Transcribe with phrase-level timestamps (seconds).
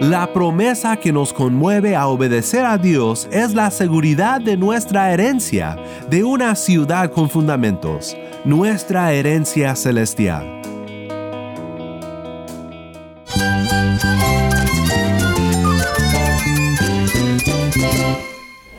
[0.00, 5.76] La promesa que nos conmueve a obedecer a Dios es la seguridad de nuestra herencia,
[6.08, 8.16] de una ciudad con fundamentos,
[8.46, 10.59] nuestra herencia celestial.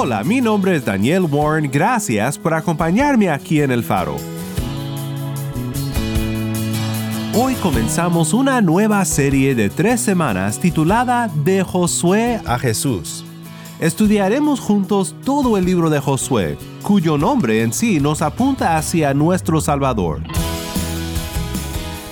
[0.00, 1.68] Hola, mi nombre es Daniel Warren.
[1.72, 4.14] Gracias por acompañarme aquí en El Faro.
[7.34, 13.24] Hoy comenzamos una nueva serie de tres semanas titulada De Josué a Jesús.
[13.80, 19.60] Estudiaremos juntos todo el libro de Josué, cuyo nombre en sí nos apunta hacia nuestro
[19.60, 20.22] Salvador.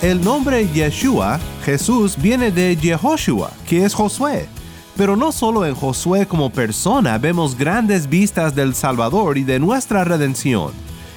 [0.01, 4.49] El nombre Yeshua, Jesús, viene de Yehoshua, que es Josué.
[4.97, 10.03] Pero no solo en Josué como persona vemos grandes vistas del Salvador y de nuestra
[10.03, 10.71] redención.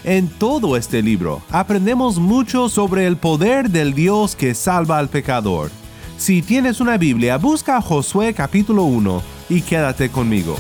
[0.05, 5.71] En todo este libro aprendemos mucho sobre el poder del Dios que salva al pecador.
[6.19, 10.57] Si tienes una Biblia, busca Josué capítulo 1 y quédate conmigo.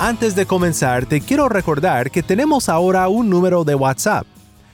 [0.00, 4.26] Antes de comenzar, te quiero recordar que tenemos ahora un número de WhatsApp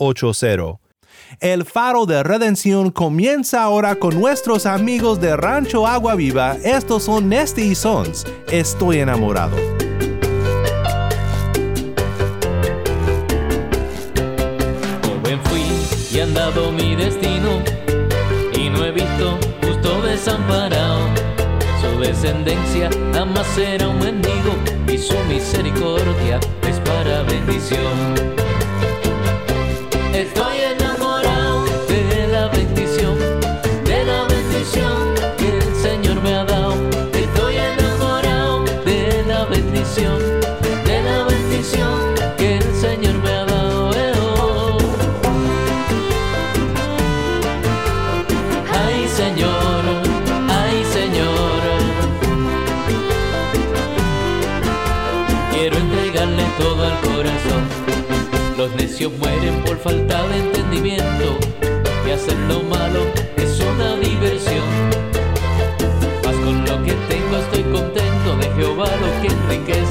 [0.00, 0.78] 1-786-373-4880.
[1.38, 6.56] El faro de redención comienza ahora con nuestros amigos de Rancho Agua Viva.
[6.64, 8.26] Estos son Nesty y Sons.
[8.50, 9.56] Estoy enamorado.
[15.04, 15.62] Joven fui
[16.12, 17.62] y he andado mi destino
[18.52, 21.06] y no he visto justo desamparado.
[21.80, 24.52] Su descendencia jamás será un mendigo
[24.88, 28.39] y su misericordia es para bendición.
[30.20, 30.49] Estoy enamorado
[59.08, 61.38] mueren por falta de entendimiento
[62.06, 63.00] y hacer lo malo
[63.36, 64.68] es una diversión.
[66.24, 69.89] Mas con lo que tengo estoy contento de Jehová lo que enriquece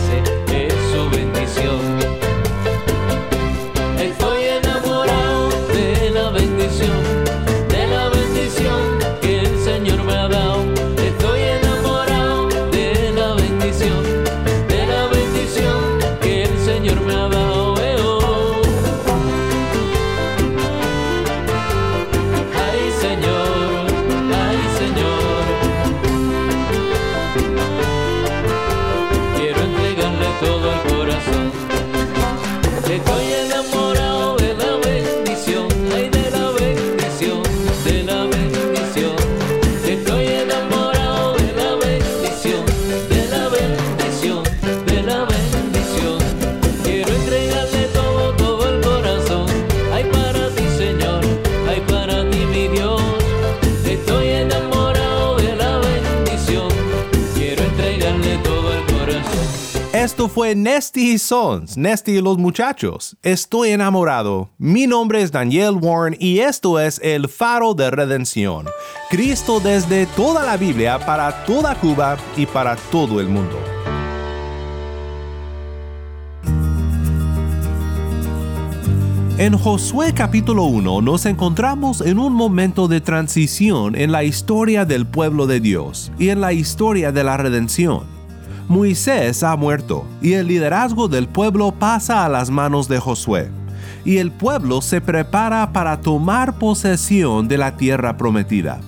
[60.29, 63.17] fue Nesty Sons, Nesty y los muchachos.
[63.23, 64.49] Estoy enamorado.
[64.57, 68.67] Mi nombre es Daniel Warren y esto es El Faro de Redención.
[69.09, 73.57] Cristo desde toda la Biblia para toda Cuba y para todo el mundo.
[79.37, 85.07] En Josué capítulo 1 nos encontramos en un momento de transición en la historia del
[85.07, 88.18] pueblo de Dios y en la historia de la redención.
[88.69, 93.49] Moisés ha muerto y el liderazgo del pueblo pasa a las manos de Josué.
[94.05, 98.79] Y el pueblo se prepara para tomar posesión de la tierra prometida.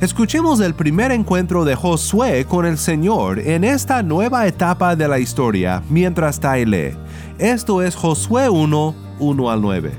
[0.00, 5.18] Escuchemos el primer encuentro de Josué con el Señor en esta nueva etapa de la
[5.18, 6.94] historia mientras Tai
[7.40, 9.92] Esto es Josué 1, 1 al 9.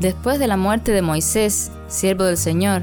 [0.00, 2.82] Después de la muerte de Moisés, siervo del Señor,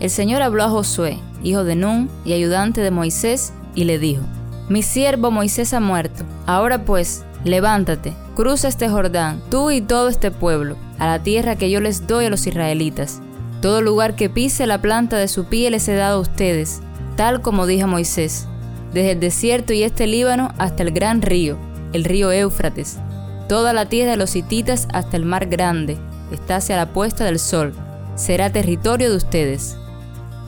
[0.00, 4.22] el Señor habló a Josué, hijo de Nun y ayudante de Moisés, y le dijo,
[4.70, 6.24] Mi siervo Moisés ha muerto.
[6.46, 11.70] Ahora pues, levántate, cruza este Jordán, tú y todo este pueblo, a la tierra que
[11.70, 13.20] yo les doy a los israelitas
[13.60, 16.80] todo lugar que pise la planta de su pie les he dado a ustedes,
[17.16, 18.46] tal como dije a Moisés,
[18.94, 21.58] desde el desierto y este Líbano hasta el gran río,
[21.92, 22.98] el río Éufrates,
[23.48, 25.98] toda la tierra de los hititas hasta el mar grande,
[26.32, 27.74] está hacia la puesta del sol,
[28.14, 29.76] será territorio de ustedes.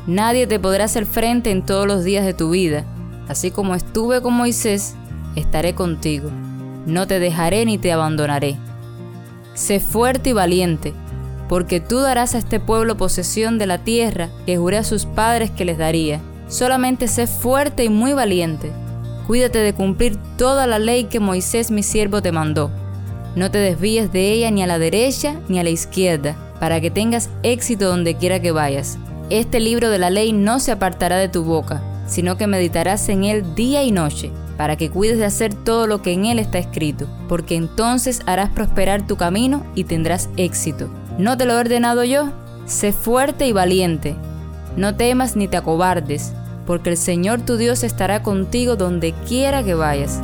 [0.07, 2.85] Nadie te podrá hacer frente en todos los días de tu vida,
[3.32, 4.94] así como estuve con Moisés,
[5.34, 6.31] estaré contigo.
[6.87, 8.56] No te dejaré ni te abandonaré.
[9.55, 10.93] Sé fuerte y valiente,
[11.49, 15.50] porque tú darás a este pueblo posesión de la tierra que juré a sus padres
[15.50, 16.20] que les daría.
[16.49, 18.70] Solamente sé fuerte y muy valiente.
[19.26, 22.70] Cuídate de cumplir toda la ley que Moisés mi siervo te mandó.
[23.34, 26.90] No te desvíes de ella ni a la derecha ni a la izquierda, para que
[26.90, 28.99] tengas éxito donde quiera que vayas.
[29.31, 33.25] Este libro de la ley no se apartará de tu boca, sino que meditarás en
[33.25, 36.59] él día y noche, para que cuides de hacer todo lo que en él está
[36.59, 40.89] escrito, porque entonces harás prosperar tu camino y tendrás éxito.
[41.19, 42.31] ¿No te lo he ordenado yo?
[42.67, 44.15] Sé fuerte y valiente.
[44.77, 46.33] No temas ni te acobardes,
[46.67, 50.21] porque el Señor tu Dios estará contigo donde quiera que vayas.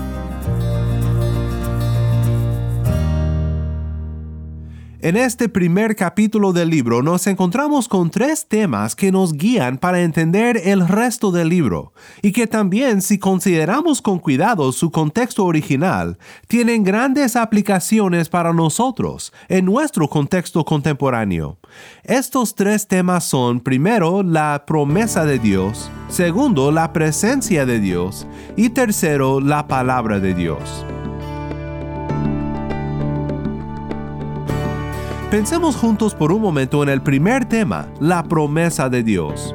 [5.08, 10.02] En este primer capítulo del libro nos encontramos con tres temas que nos guían para
[10.02, 16.18] entender el resto del libro y que también si consideramos con cuidado su contexto original,
[16.46, 21.56] tienen grandes aplicaciones para nosotros en nuestro contexto contemporáneo.
[22.04, 28.26] Estos tres temas son primero la promesa de Dios, segundo la presencia de Dios
[28.58, 30.84] y tercero la palabra de Dios.
[35.30, 39.54] Pensemos juntos por un momento en el primer tema, la promesa de Dios.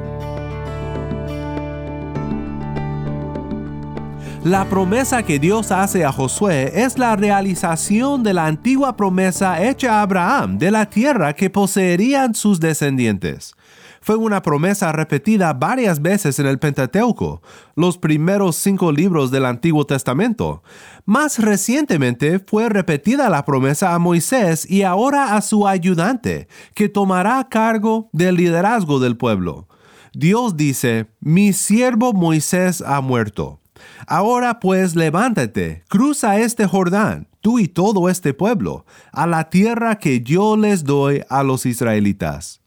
[4.44, 9.98] La promesa que Dios hace a Josué es la realización de la antigua promesa hecha
[9.98, 13.56] a Abraham de la tierra que poseerían sus descendientes
[14.04, 17.40] fue una promesa repetida varias veces en el Pentateuco,
[17.74, 20.62] los primeros cinco libros del Antiguo Testamento.
[21.06, 27.48] Más recientemente fue repetida la promesa a Moisés y ahora a su ayudante, que tomará
[27.48, 29.68] cargo del liderazgo del pueblo.
[30.12, 33.62] Dios dice, mi siervo Moisés ha muerto.
[34.06, 40.20] Ahora pues levántate, cruza este Jordán, tú y todo este pueblo, a la tierra que
[40.20, 42.60] yo les doy a los israelitas.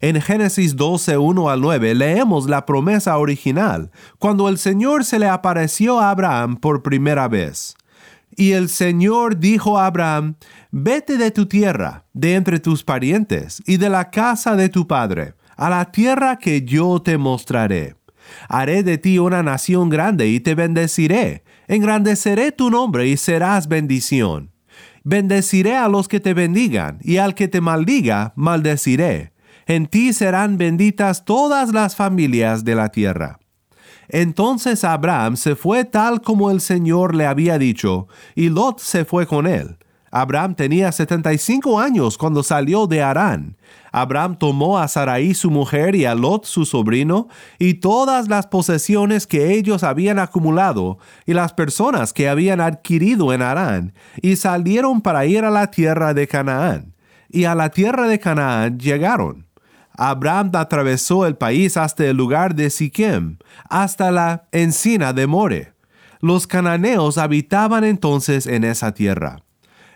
[0.00, 5.28] En Génesis 12, 1 al 9 leemos la promesa original, cuando el Señor se le
[5.28, 7.76] apareció a Abraham por primera vez.
[8.36, 10.34] Y el Señor dijo a Abraham,
[10.70, 15.34] Vete de tu tierra, de entre tus parientes, y de la casa de tu padre,
[15.56, 17.94] a la tierra que yo te mostraré.
[18.48, 21.44] Haré de ti una nación grande y te bendeciré.
[21.68, 24.50] Engrandeceré tu nombre y serás bendición.
[25.04, 29.33] Bendeciré a los que te bendigan, y al que te maldiga, maldeciré
[29.66, 33.38] en ti serán benditas todas las familias de la tierra.
[34.08, 39.26] Entonces Abraham se fue tal como el Señor le había dicho, y Lot se fue
[39.26, 39.78] con él.
[40.10, 43.56] Abraham tenía 75 años cuando salió de Harán.
[43.90, 47.26] Abraham tomó a Sarai su mujer y a Lot su sobrino,
[47.58, 53.42] y todas las posesiones que ellos habían acumulado, y las personas que habían adquirido en
[53.42, 53.92] Harán,
[54.22, 56.94] y salieron para ir a la tierra de Canaán.
[57.28, 59.46] Y a la tierra de Canaán llegaron.
[59.96, 65.72] Abraham atravesó el país hasta el lugar de Siquem, hasta la encina de More.
[66.20, 69.44] Los cananeos habitaban entonces en esa tierra.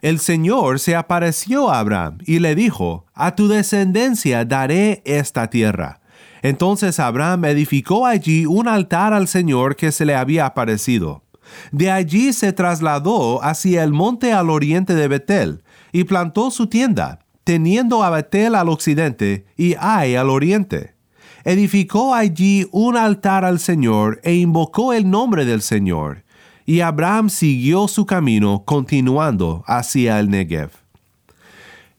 [0.00, 6.00] El Señor se apareció a Abraham y le dijo, A tu descendencia daré esta tierra.
[6.42, 11.24] Entonces Abraham edificó allí un altar al Señor que se le había aparecido.
[11.72, 17.20] De allí se trasladó hacia el monte al oriente de Betel y plantó su tienda
[17.48, 20.92] teniendo a Betel al occidente y Ai al oriente.
[21.44, 26.24] Edificó allí un altar al Señor e invocó el nombre del Señor.
[26.66, 30.72] Y Abraham siguió su camino continuando hacia el Negev.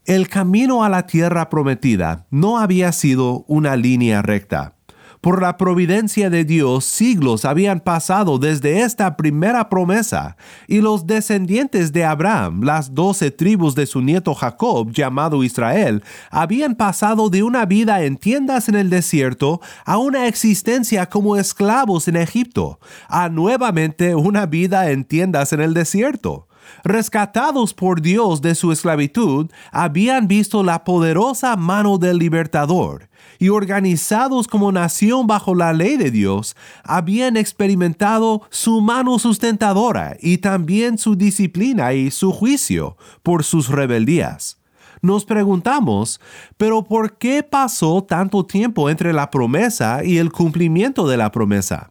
[0.06, 4.76] El camino a la tierra prometida no había sido una línea recta.
[5.22, 11.92] Por la providencia de Dios, siglos habían pasado desde esta primera promesa, y los descendientes
[11.92, 17.66] de Abraham, las doce tribus de su nieto Jacob, llamado Israel, habían pasado de una
[17.66, 24.16] vida en tiendas en el desierto a una existencia como esclavos en Egipto, a nuevamente
[24.16, 26.48] una vida en tiendas en el desierto.
[26.86, 33.09] Rescatados por Dios de su esclavitud, habían visto la poderosa mano del libertador
[33.40, 40.40] y organizados como nación bajo la ley de Dios, habían experimentado su mano sustentadora y
[40.40, 44.60] también su disciplina y su juicio por sus rebeldías.
[45.02, 46.20] Nos preguntamos,
[46.58, 51.90] pero ¿por qué pasó tanto tiempo entre la promesa y el cumplimiento de la promesa?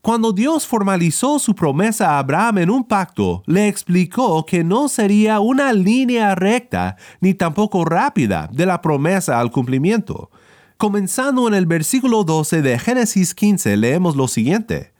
[0.00, 5.40] Cuando Dios formalizó su promesa a Abraham en un pacto, le explicó que no sería
[5.40, 10.30] una línea recta ni tampoco rápida de la promesa al cumplimiento.
[10.78, 14.92] Comenzando en el versículo 12 de Génesis 15 leemos lo siguiente.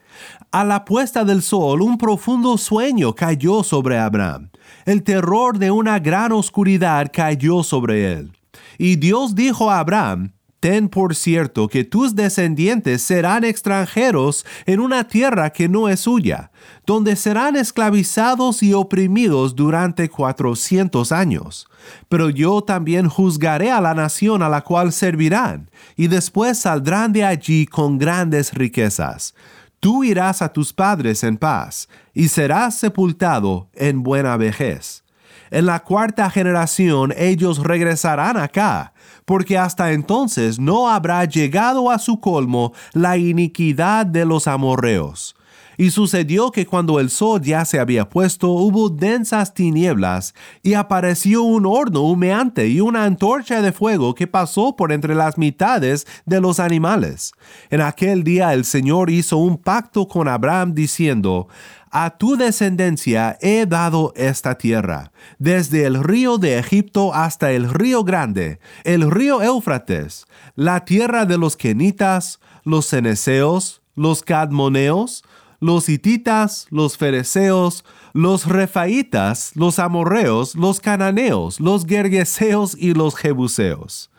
[0.50, 4.50] A la puesta del sol un profundo sueño cayó sobre Abraham.
[4.86, 8.32] El terror de una gran oscuridad cayó sobre él.
[8.76, 15.06] Y Dios dijo a Abraham, Ten por cierto que tus descendientes serán extranjeros en una
[15.06, 16.50] tierra que no es suya,
[16.84, 21.68] donde serán esclavizados y oprimidos durante cuatrocientos años.
[22.08, 27.24] Pero yo también juzgaré a la nación a la cual servirán, y después saldrán de
[27.24, 29.34] allí con grandes riquezas.
[29.78, 35.04] Tú irás a tus padres en paz, y serás sepultado en buena vejez.
[35.50, 38.92] En la cuarta generación ellos regresarán acá,
[39.28, 45.36] porque hasta entonces no habrá llegado a su colmo la iniquidad de los amorreos.
[45.76, 51.42] Y sucedió que cuando el sol ya se había puesto, hubo densas tinieblas, y apareció
[51.42, 56.40] un horno humeante y una antorcha de fuego que pasó por entre las mitades de
[56.40, 57.32] los animales.
[57.68, 61.48] En aquel día el Señor hizo un pacto con Abraham diciendo,
[61.90, 68.04] a tu descendencia he dado esta tierra, desde el río de Egipto hasta el río
[68.04, 75.24] grande, el río Éufrates, la tierra de los kenitas, los ceneseos, los cadmoneos,
[75.60, 84.10] los hititas, los fereceos, los refaitas, los amorreos, los cananeos, los gergeseos y los jebuseos.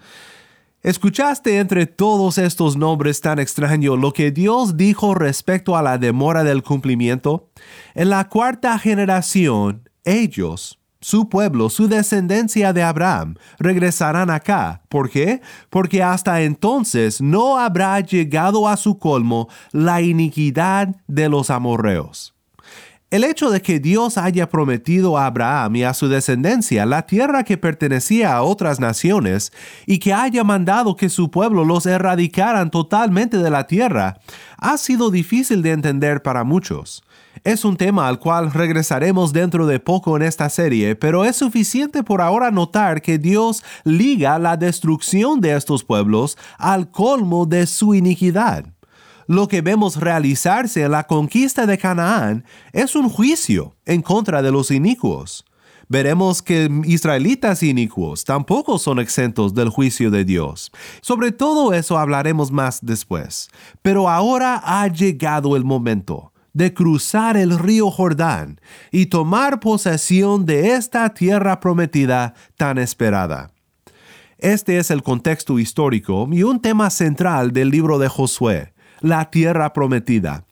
[0.81, 6.45] ¿Escuchaste entre todos estos nombres tan extraños lo que Dios dijo respecto a la demora
[6.45, 7.50] del cumplimiento?
[7.95, 14.81] En la cuarta generación, ellos, su pueblo, su descendencia de Abraham, regresarán acá.
[14.88, 15.41] ¿Por qué?
[15.69, 22.38] Porque hasta entonces no habrá llegado a su colmo la iniquidad de los amorreos.
[23.11, 27.43] El hecho de que Dios haya prometido a Abraham y a su descendencia la tierra
[27.43, 29.51] que pertenecía a otras naciones
[29.87, 34.19] y que haya mandado que su pueblo los erradicaran totalmente de la tierra
[34.59, 37.03] ha sido difícil de entender para muchos.
[37.43, 42.03] Es un tema al cual regresaremos dentro de poco en esta serie, pero es suficiente
[42.03, 47.95] por ahora notar que Dios liga la destrucción de estos pueblos al colmo de su
[47.95, 48.65] iniquidad
[49.29, 52.43] lo que vemos realizarse en la conquista de Canaán
[52.74, 55.45] es un juicio en contra de los inicuos.
[55.88, 60.71] Veremos que israelitas inicuos tampoco son exentos del juicio de Dios.
[61.01, 63.51] Sobre todo eso hablaremos más después.
[63.83, 68.59] Pero ahora ha llegado el momento de cruzar el río Jordán
[68.91, 73.51] y tomar posesión de esta tierra prometida tan esperada.
[74.39, 79.73] Este es el contexto histórico y un tema central del libro de Josué la tierra
[79.73, 80.43] prometida.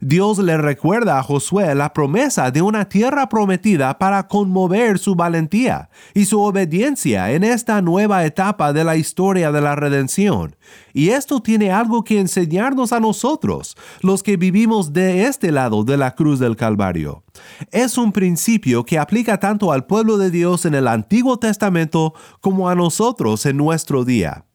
[0.00, 5.88] Dios le recuerda a Josué la promesa de una tierra prometida para conmover su valentía
[6.14, 10.56] y su obediencia en esta nueva etapa de la historia de la redención.
[10.92, 15.96] Y esto tiene algo que enseñarnos a nosotros, los que vivimos de este lado de
[15.96, 17.22] la cruz del Calvario.
[17.70, 22.68] Es un principio que aplica tanto al pueblo de Dios en el Antiguo Testamento como
[22.68, 24.45] a nosotros en nuestro día.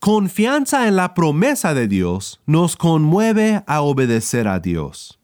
[0.00, 5.18] Confianza en la promesa de Dios nos conmueve a obedecer a Dios.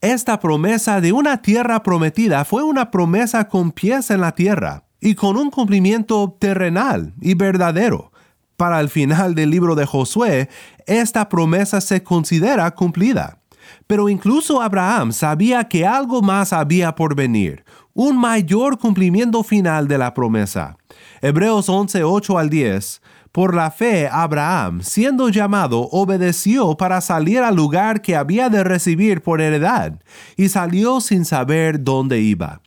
[0.00, 5.14] Esta promesa de una tierra prometida fue una promesa con pies en la tierra y
[5.14, 8.10] con un cumplimiento terrenal y verdadero.
[8.56, 10.48] Para el final del libro de Josué,
[10.86, 13.40] esta promesa se considera cumplida.
[13.86, 17.62] Pero incluso Abraham sabía que algo más había por venir,
[17.92, 20.78] un mayor cumplimiento final de la promesa.
[21.20, 27.56] Hebreos 11, 8 al 10 Por la fe, Abraham, siendo llamado, obedeció para salir al
[27.56, 30.00] lugar que había de recibir por heredad,
[30.36, 32.60] y salió sin saber dónde iba.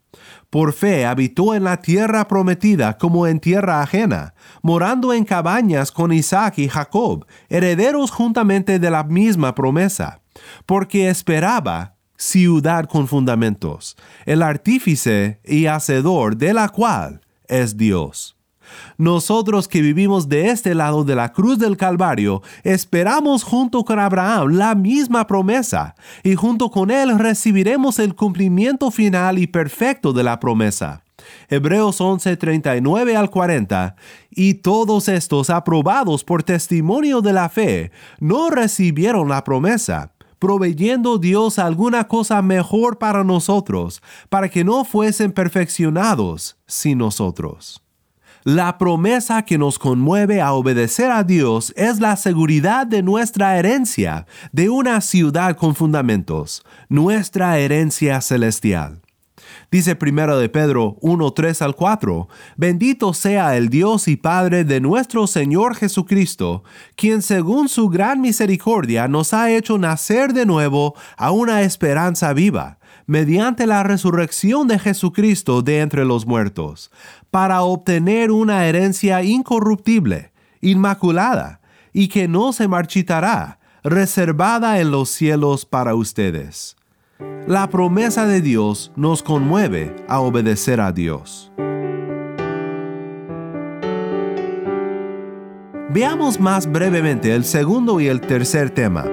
[0.50, 6.12] Por fe habitó en la tierra prometida como en tierra ajena, morando en cabañas con
[6.12, 10.20] Isaac y Jacob, herederos juntamente de la misma promesa,
[10.66, 18.38] porque esperaba ciudad con fundamentos, el artífice y hacedor de la cual es Dios.
[18.98, 24.54] Nosotros que vivimos de este lado de la cruz del Calvario, esperamos junto con Abraham
[24.54, 30.40] la misma promesa, y junto con él recibiremos el cumplimiento final y perfecto de la
[30.40, 31.04] promesa.
[31.50, 33.96] Hebreos 11, 39 al 40,
[34.30, 41.60] y todos estos aprobados por testimonio de la fe, no recibieron la promesa, proveyendo Dios
[41.60, 47.84] alguna cosa mejor para nosotros, para que no fuesen perfeccionados sin nosotros.
[48.44, 54.26] La promesa que nos conmueve a obedecer a Dios es la seguridad de nuestra herencia,
[54.52, 59.02] de una ciudad con fundamentos, nuestra herencia celestial.
[59.70, 64.82] Dice primero de Pedro 1, 3 al 4, Bendito sea el Dios y Padre de
[64.82, 66.64] nuestro Señor Jesucristo,
[66.96, 72.80] quien según su gran misericordia nos ha hecho nacer de nuevo a una esperanza viva
[73.06, 76.92] mediante la resurrección de Jesucristo de entre los muertos,
[77.30, 80.32] para obtener una herencia incorruptible,
[80.62, 81.62] inmaculada,
[81.94, 86.76] y que no se marchitará, reservada en los cielos para ustedes.
[87.48, 91.52] La promesa de Dios nos conmueve a obedecer a Dios.
[95.94, 99.06] Veamos más brevemente el segundo y el tercer tema.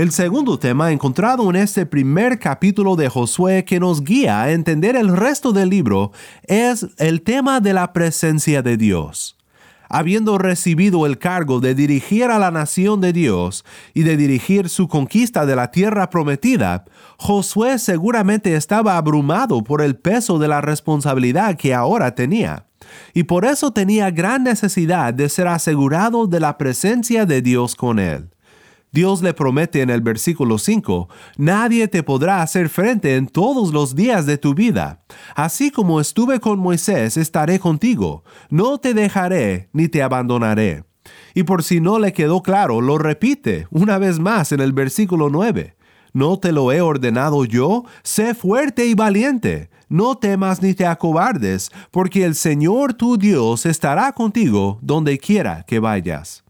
[0.00, 4.96] El segundo tema encontrado en este primer capítulo de Josué que nos guía a entender
[4.96, 6.10] el resto del libro
[6.44, 9.36] es el tema de la presencia de Dios.
[9.90, 14.88] Habiendo recibido el cargo de dirigir a la nación de Dios y de dirigir su
[14.88, 16.86] conquista de la tierra prometida,
[17.18, 22.64] Josué seguramente estaba abrumado por el peso de la responsabilidad que ahora tenía
[23.12, 27.98] y por eso tenía gran necesidad de ser asegurado de la presencia de Dios con
[27.98, 28.30] él.
[28.92, 33.94] Dios le promete en el versículo 5, Nadie te podrá hacer frente en todos los
[33.94, 35.02] días de tu vida.
[35.36, 38.24] Así como estuve con Moisés, estaré contigo.
[38.48, 40.84] No te dejaré ni te abandonaré.
[41.34, 45.30] Y por si no le quedó claro, lo repite una vez más en el versículo
[45.30, 45.76] 9.
[46.12, 47.84] ¿No te lo he ordenado yo?
[48.02, 49.70] Sé fuerte y valiente.
[49.88, 55.78] No temas ni te acobardes, porque el Señor tu Dios estará contigo donde quiera que
[55.78, 56.44] vayas.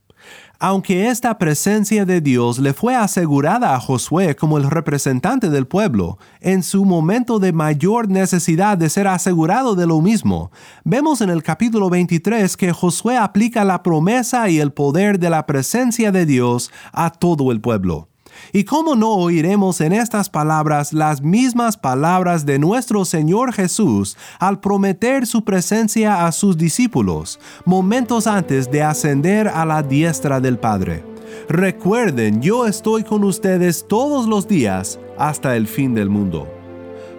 [0.62, 6.18] Aunque esta presencia de Dios le fue asegurada a Josué como el representante del pueblo,
[6.42, 10.52] en su momento de mayor necesidad de ser asegurado de lo mismo,
[10.84, 15.46] vemos en el capítulo 23 que Josué aplica la promesa y el poder de la
[15.46, 18.09] presencia de Dios a todo el pueblo.
[18.52, 24.60] ¿Y cómo no oiremos en estas palabras las mismas palabras de nuestro Señor Jesús al
[24.60, 31.04] prometer su presencia a sus discípulos, momentos antes de ascender a la diestra del Padre?
[31.48, 36.48] Recuerden, yo estoy con ustedes todos los días hasta el fin del mundo.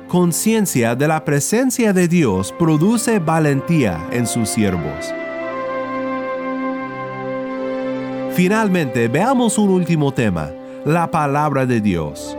[0.07, 5.13] Conciencia de la presencia de Dios produce valentía en sus siervos.
[8.33, 10.51] Finalmente, veamos un último tema
[10.85, 12.35] la palabra de Dios.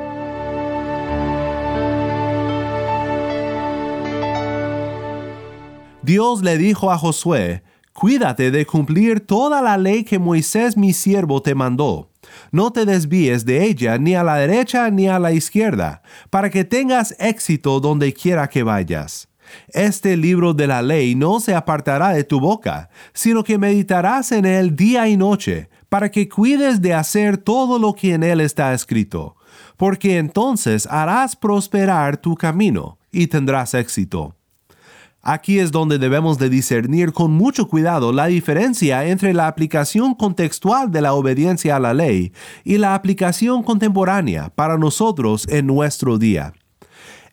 [6.02, 11.42] Dios le dijo a Josué, Cuídate de cumplir toda la ley que Moisés mi siervo
[11.42, 12.10] te mandó.
[12.50, 16.64] No te desvíes de ella ni a la derecha ni a la izquierda, para que
[16.64, 19.28] tengas éxito donde quiera que vayas.
[19.68, 24.46] Este libro de la ley no se apartará de tu boca, sino que meditarás en
[24.46, 28.72] él día y noche, para que cuides de hacer todo lo que en él está
[28.72, 29.36] escrito,
[29.76, 34.34] porque entonces harás prosperar tu camino y tendrás éxito.
[35.20, 40.90] Aquí es donde debemos de discernir con mucho cuidado la diferencia entre la aplicación contextual
[40.90, 42.32] de la obediencia a la ley
[42.64, 46.54] y la aplicación contemporánea para nosotros en nuestro día.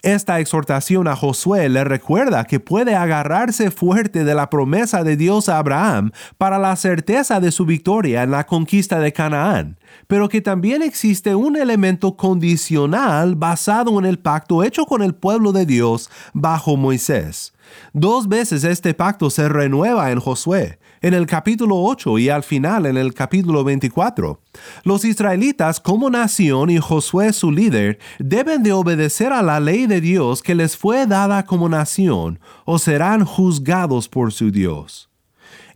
[0.02, 5.50] Esta exhortación a Josué le recuerda que puede agarrarse fuerte de la promesa de Dios
[5.50, 10.40] a Abraham para la certeza de su victoria en la conquista de Canaán, pero que
[10.40, 16.10] también existe un elemento condicional basado en el pacto hecho con el pueblo de Dios
[16.32, 17.52] bajo Moisés.
[17.92, 22.86] Dos veces este pacto se renueva en Josué, en el capítulo 8 y al final
[22.86, 24.42] en el capítulo 24.
[24.84, 30.02] Los israelitas como nación y Josué su líder deben de obedecer a la ley de
[30.02, 35.09] Dios que les fue dada como nación o serán juzgados por su Dios.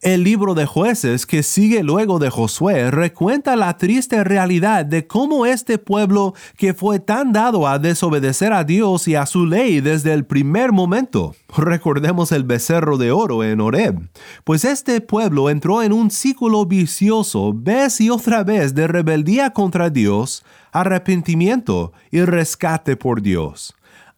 [0.03, 5.45] El libro de jueces que sigue luego de Josué recuenta la triste realidad de cómo
[5.45, 10.11] este pueblo que fue tan dado a desobedecer a Dios y a su ley desde
[10.11, 11.35] el primer momento.
[11.55, 14.09] Recordemos el becerro de oro en Horeb,
[14.43, 19.89] pues este pueblo entró en un círculo vicioso vez y otra vez de rebeldía contra
[19.89, 23.73] Dios, arrepentimiento y rescate por Dios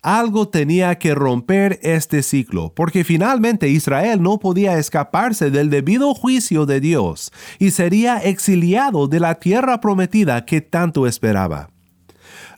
[0.05, 6.67] algo tenía que romper este ciclo, porque finalmente Israel no podía escaparse del debido juicio
[6.67, 11.71] de Dios y sería exiliado de la tierra prometida que tanto esperaba.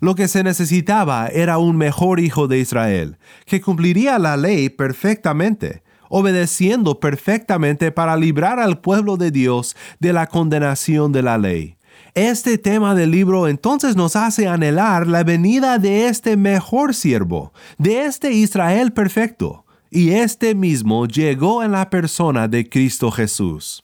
[0.01, 5.83] Lo que se necesitaba era un mejor hijo de Israel, que cumpliría la ley perfectamente,
[6.09, 11.76] obedeciendo perfectamente para librar al pueblo de Dios de la condenación de la ley.
[12.13, 18.05] Este tema del libro entonces nos hace anhelar la venida de este mejor siervo, de
[18.05, 23.83] este Israel perfecto, y este mismo llegó en la persona de Cristo Jesús.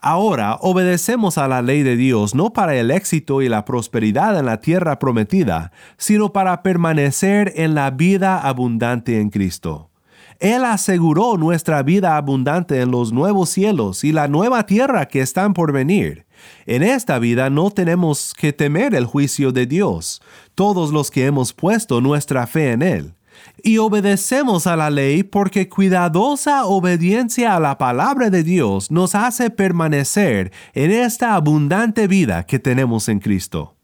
[0.00, 4.46] Ahora obedecemos a la ley de Dios no para el éxito y la prosperidad en
[4.46, 9.90] la tierra prometida, sino para permanecer en la vida abundante en Cristo.
[10.38, 15.52] Él aseguró nuestra vida abundante en los nuevos cielos y la nueva tierra que están
[15.52, 16.27] por venir.
[16.66, 20.20] En esta vida no tenemos que temer el juicio de Dios,
[20.54, 23.14] todos los que hemos puesto nuestra fe en Él.
[23.62, 29.50] Y obedecemos a la ley porque cuidadosa obediencia a la palabra de Dios nos hace
[29.50, 33.77] permanecer en esta abundante vida que tenemos en Cristo.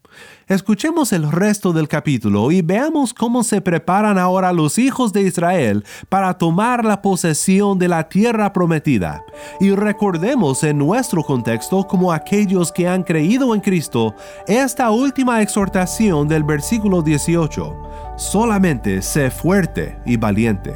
[0.47, 5.83] Escuchemos el resto del capítulo y veamos cómo se preparan ahora los hijos de Israel
[6.07, 9.23] para tomar la posesión de la tierra prometida.
[9.59, 14.13] Y recordemos en nuestro contexto como aquellos que han creído en Cristo
[14.45, 17.75] esta última exhortación del versículo 18.
[18.15, 20.75] Solamente sé fuerte y valiente.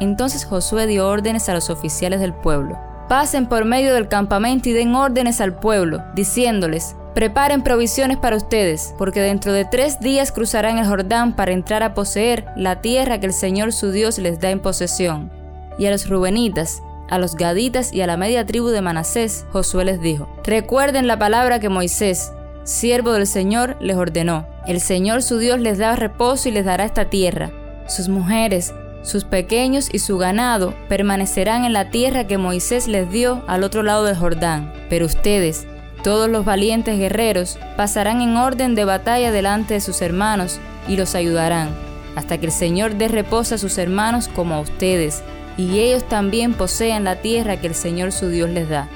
[0.00, 2.76] Entonces Josué dio órdenes a los oficiales del pueblo.
[3.08, 8.94] Pasen por medio del campamento y den órdenes al pueblo, diciéndoles, Preparen provisiones para ustedes,
[8.98, 13.24] porque dentro de tres días cruzarán el Jordán para entrar a poseer la tierra que
[13.24, 15.32] el Señor su Dios les da en posesión.
[15.78, 19.86] Y a los Rubenitas, a los Gaditas y a la media tribu de Manasés, Josué
[19.86, 22.32] les dijo, Recuerden la palabra que Moisés,
[22.64, 24.46] siervo del Señor, les ordenó.
[24.66, 27.50] El Señor su Dios les da reposo y les dará esta tierra.
[27.88, 33.42] Sus mujeres, sus pequeños y su ganado permanecerán en la tierra que Moisés les dio
[33.46, 34.70] al otro lado del Jordán.
[34.90, 35.66] Pero ustedes,
[36.06, 41.16] todos los valientes guerreros pasarán en orden de batalla delante de sus hermanos y los
[41.16, 41.70] ayudarán,
[42.14, 45.24] hasta que el Señor dé reposo a sus hermanos como a ustedes,
[45.56, 48.88] y ellos también posean la tierra que el Señor su Dios les da.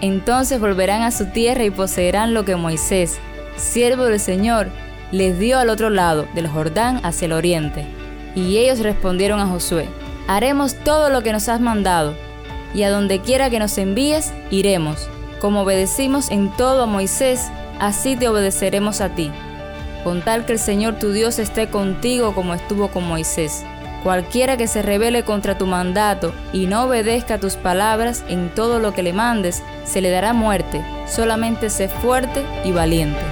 [0.00, 3.18] Entonces volverán a su tierra y poseerán lo que Moisés,
[3.56, 4.68] siervo del Señor,
[5.10, 7.86] les dio al otro lado del Jordán hacia el oriente.
[8.36, 9.88] Y ellos respondieron a Josué,
[10.28, 12.14] haremos todo lo que nos has mandado,
[12.72, 15.08] y a donde quiera que nos envíes, iremos
[15.42, 17.50] como obedecimos en todo a Moisés,
[17.80, 19.32] así te obedeceremos a ti.
[20.04, 23.64] Con tal que el Señor tu Dios esté contigo como estuvo con Moisés.
[24.04, 28.94] Cualquiera que se rebele contra tu mandato y no obedezca tus palabras en todo lo
[28.94, 30.80] que le mandes, se le dará muerte.
[31.08, 33.31] Solamente sé fuerte y valiente.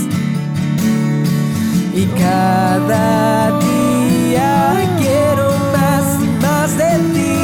[1.93, 7.35] Y cada día quiero más y más de ti.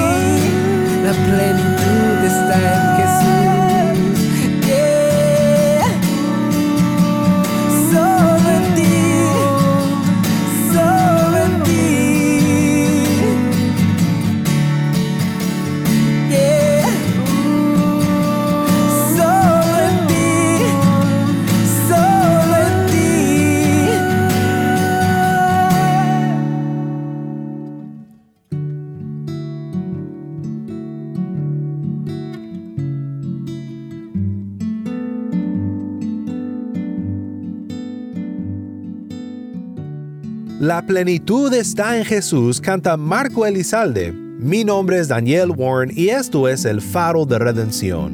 [1.04, 2.87] La plenitud está en
[40.78, 44.12] La plenitud está en Jesús, canta Marco Elizalde.
[44.12, 48.12] Mi nombre es Daniel Warren y esto es el faro de redención.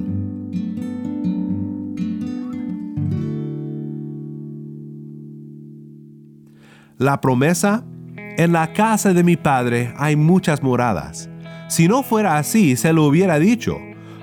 [6.98, 7.84] La promesa,
[8.16, 11.30] en la casa de mi Padre hay muchas moradas.
[11.68, 13.78] Si no fuera así, se lo hubiera dicho,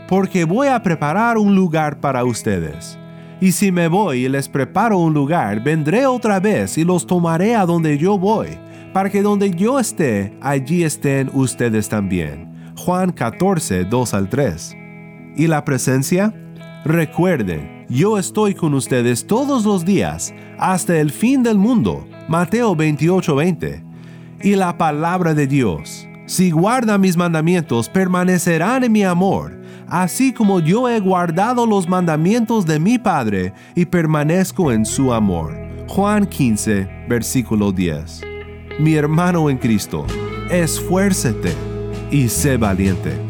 [0.09, 2.99] porque voy a preparar un lugar para ustedes.
[3.41, 7.57] Y si me voy y les preparo un lugar, vendré otra vez y los tomaré
[7.57, 8.49] a donde yo voy,
[8.93, 12.53] para que donde yo esté, allí estén ustedes también.
[12.77, 14.77] Juan 14, 2 al 3.
[15.37, 16.35] ¿Y la presencia?
[16.85, 22.07] Recuerden, yo estoy con ustedes todos los días, hasta el fin del mundo.
[22.29, 23.85] Mateo 28, 20.
[24.43, 26.07] Y la palabra de Dios.
[26.27, 29.60] Si guardan mis mandamientos, permanecerán en mi amor
[29.91, 35.55] así como yo he guardado los mandamientos de mi Padre y permanezco en su amor.
[35.89, 38.23] Juan 15, versículo 10.
[38.79, 40.07] Mi hermano en Cristo,
[40.51, 41.53] esfuércete
[42.11, 43.30] y sé valiente.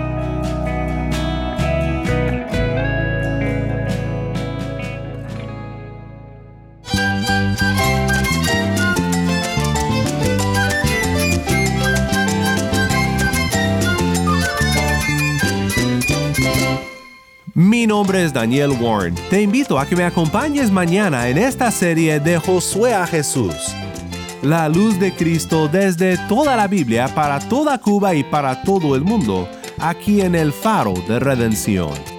[17.91, 19.15] nombre es Daniel Warren.
[19.29, 23.53] Te invito a que me acompañes mañana en esta serie de Josué a Jesús.
[24.41, 29.01] La luz de Cristo desde toda la Biblia para toda Cuba y para todo el
[29.01, 29.45] mundo,
[29.77, 32.10] aquí en el faro de redención.